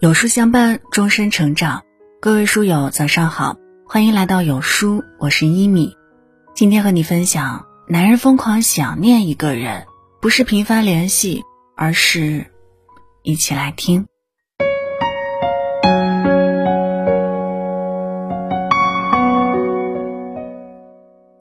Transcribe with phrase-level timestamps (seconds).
[0.00, 1.82] 有书相伴，终身成长。
[2.20, 5.96] 各位书友，早上好，欢迎来到有书，我是一米。
[6.54, 9.88] 今天和你分享：男人疯狂想念一个人，
[10.20, 11.42] 不是频繁联系，
[11.76, 12.46] 而是
[13.24, 14.06] 一起来听。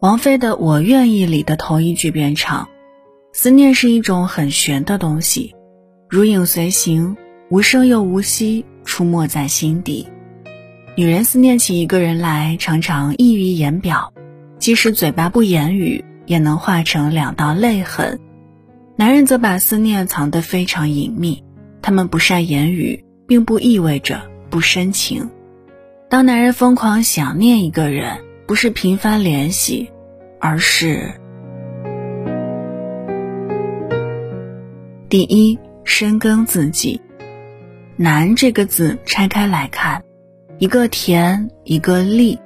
[0.00, 2.66] 王菲的《我愿意》里的头一句便唱
[3.34, 5.54] ：“思念是一种很玄的东西，
[6.08, 7.18] 如影随形。”
[7.48, 10.08] 无声又无息，出没在心底。
[10.96, 14.12] 女人思念起一个人来，常常溢于言表，
[14.58, 18.18] 即使嘴巴不言语，也能化成两道泪痕。
[18.96, 21.44] 男人则把思念藏得非常隐秘，
[21.82, 25.30] 他们不善言语，并不意味着不深情。
[26.10, 29.88] 当男人疯狂想念一个人，不是频繁联系，
[30.40, 31.12] 而是
[35.08, 37.00] 第一深耕自己。
[37.98, 40.02] 难这个字拆开来看，
[40.58, 42.38] 一个田，一个力。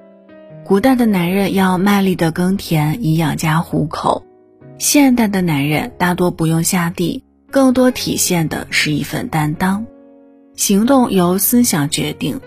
[0.64, 4.24] 古代的男人要卖力的耕田以养家糊口，
[4.78, 9.84] 现代的男人大多不用下地，更多体现的是一份担当。
[10.54, 12.40] 行动由思想决定。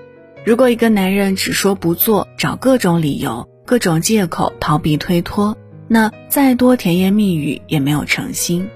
[0.45, 5.57] 如果一个男人只说不做，找各种理由、各种借口逃避推脱，
[5.89, 8.69] 那再多甜言蜜语也没有诚心。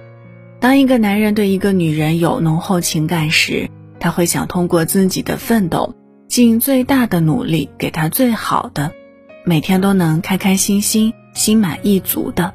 [0.60, 5.96] 当一个男人对一个女人有浓厚情感时，他会想通过自己的奋斗，
[6.28, 8.92] 尽最大的努力给他最好的，
[9.44, 12.54] 每天都能开开心心、心满意足的。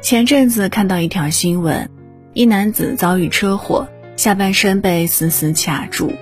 [0.00, 1.90] 前阵子看到一条新闻，
[2.32, 6.12] 一男子遭遇车祸，下半身被死死卡住。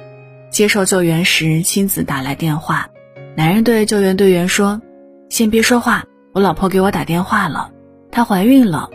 [0.51, 2.89] 接受救援时，妻子打来电话，
[3.37, 4.81] 男人对救援队员说
[5.29, 7.71] ：“先别说话，我老婆给我打电话了，
[8.11, 8.89] 她怀孕了。”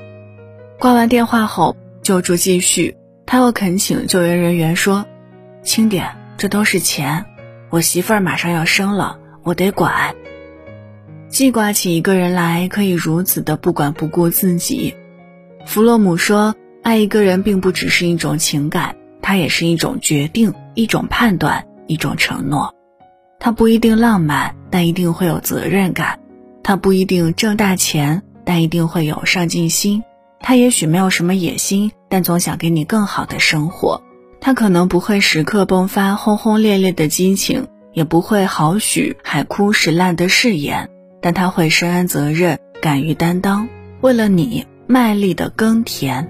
[0.79, 5.05] 挂完电话后，救助继续，他又恳请救援人员说。
[5.63, 7.25] 轻点，这都是钱。
[7.69, 10.15] 我媳妇儿马上要生了，我得管。
[11.29, 14.95] 记挂起一个人来，可以如此的不管不顾自己。
[15.65, 22.73] 弗洛姆说，爱一个人并不只是一种情感，它也是一种决定，一种判断，一种承诺。
[23.39, 26.17] 它不一定浪漫，但一定会有责任感；
[26.63, 30.01] 它不一定挣大钱，但一定会有上进心；
[30.41, 34.01] 他也许没有什么野心，但总想给你更好的生活。
[34.43, 40.89] 他可能不会时刻迸发轰轰烈烈的激情，也不会好许海枯石烂的誓言，
[41.21, 43.69] 但他会深谙责任，敢于担当，
[44.01, 46.27] 为了你卖力的耕田。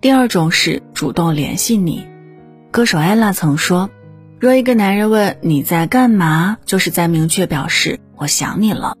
[0.00, 2.04] 第二种是主动联系你。
[2.72, 3.88] 歌手艾拉曾说
[4.40, 8.96] ：“若一个男人问你在干嘛，就是在明确表示我想你了。”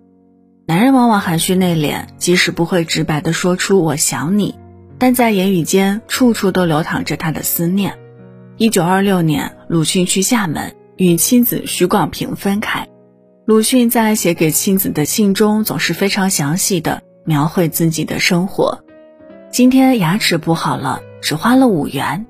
[0.66, 4.54] 男人往往含蓄内敛，即使不会直白的说出我想你。
[4.98, 7.98] 但在言语间，处处都流淌着他的思念。
[8.56, 12.88] 一九二六年，鲁迅去厦门，与妻子许广平分开。
[13.46, 18.84] 鲁迅在写给妻子的信中，总是非常详细的描绘自己的生活。
[19.50, 22.26] 今天牙齿补好了，只花了五元，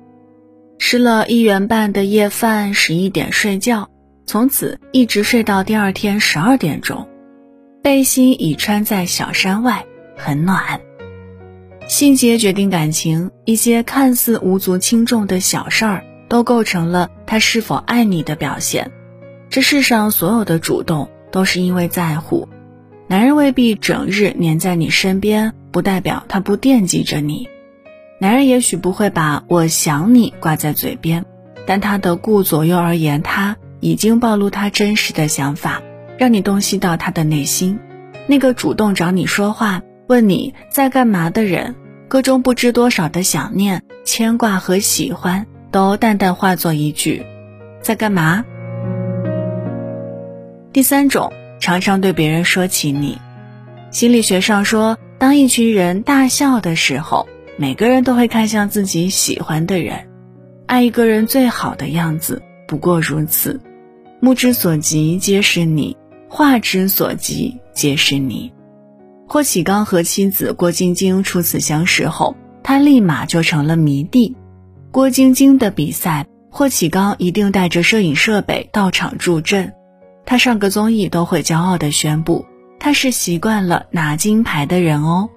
[0.77, 3.89] 吃了一元半的夜饭，十一点睡觉，
[4.25, 7.09] 从此一直睡到第二天十二点钟。
[7.81, 10.79] 背心已穿在小山外，很暖。
[11.89, 18.91] 细节决定感情，一些看似无足轻重的小事儿，都构成了他是否爱你的表现。
[19.49, 22.47] 这世上所有的主动，都是因为在乎。
[23.07, 27.49] 男人未必整日黏在你身边，不代表他不惦记着你。
[28.19, 31.25] 男人也许不会把我想你挂在嘴边，
[31.65, 35.81] 但他的顾左右而言他，已经暴露他真实的想法，
[36.19, 37.79] 让你洞悉到他的内心。
[38.27, 39.81] 那个主动找你说话。
[40.09, 41.75] 问你在干嘛的人，
[42.07, 47.23] 个中不知多少的想念、牵挂和喜欢，都淡淡化作一句
[47.79, 48.43] “在干嘛”。
[50.73, 53.19] 第三种，常常对别人说起你。
[53.91, 60.09] 心理学上说，当一群人大笑的时候，每个人都会看向自己喜欢的人。
[60.65, 63.61] 爱一个人最好的样子不过如此，
[64.19, 65.95] 目之所及皆是你，
[66.27, 68.51] 画之所及皆是你。
[69.31, 74.35] 霍启刚和妻子郭晶晶初次相识后，他立马就成了迷弟。
[74.89, 79.71] 郭晶晶的比赛，霍启刚一定带着摄影设备到场助阵。
[80.25, 82.43] 他上个综艺都会骄傲地宣布，
[82.79, 85.29] 他是习惯了拿金牌的人哦。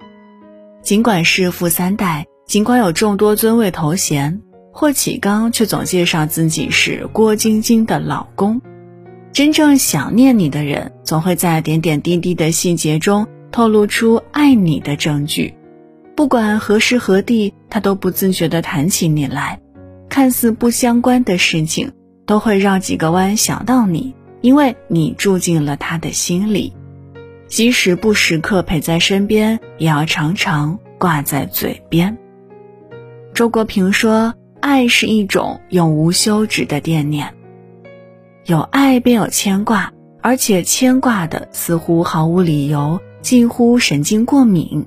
[0.81, 4.41] 尽管是富三代，尽管有众多尊位头衔，
[4.71, 8.59] 霍启刚却总介绍自己是郭晶晶的老公。
[9.31, 13.27] 真正想念你的人，总会在点点滴滴的细节中。
[13.53, 15.53] 透露出爱你的证据，
[16.15, 19.61] 不管何时何地，他都不自觉地谈起你来，
[20.09, 21.91] 看似不相关的事情，
[22.25, 26.73] 都会绕几个弯想到你，因为你住进了他的心里。
[27.45, 32.17] 即使不时刻陪在身边，也要常常挂在嘴边。
[33.35, 37.35] 周国平说：“爱是一种永无休止的惦念，
[38.47, 44.85] 有爱便有牵挂，而且牵挂的似乎毫无理由，近乎神经过敏。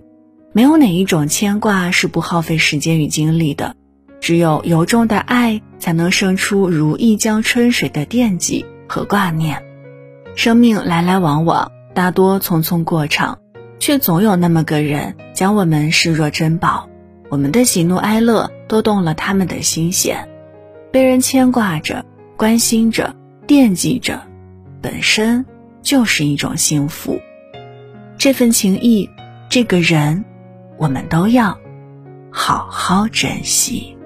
[0.52, 3.74] 没有哪一种牵挂是不耗费时间与精力的，
[4.20, 9.62] 只有由衷的爱，才能生出如一江春水的惦记和挂念。
[10.34, 13.38] 生命来来往往。”大多匆匆过场，
[13.78, 16.90] 却总有那么个人将我们视若珍宝。
[17.30, 20.28] 我们的喜怒哀乐都动了他们的心弦，
[20.92, 22.04] 被人牵挂着、
[22.36, 23.16] 关心着、
[23.46, 24.20] 惦记着，
[24.82, 25.46] 本身
[25.80, 27.18] 就是一种幸福。
[28.18, 29.08] 这份情谊，
[29.48, 30.24] 这个人，
[30.78, 31.58] 我们都要
[32.30, 33.96] 好好珍惜。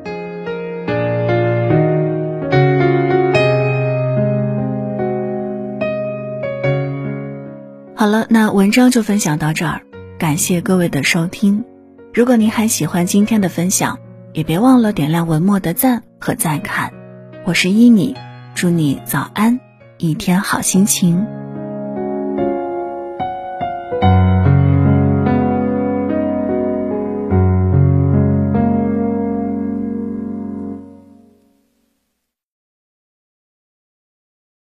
[7.95, 9.83] 好了，那文章就分享到这儿，
[10.19, 11.65] 感谢各位的收听。
[12.13, 13.99] 如果您还喜欢今天的分享，
[14.33, 16.93] 也别忘了点亮文末的赞和再看。
[17.45, 18.17] 我是依米，
[18.55, 19.61] 祝你早安，
[19.99, 21.40] 一天好心情。